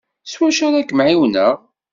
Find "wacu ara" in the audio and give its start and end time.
0.39-0.81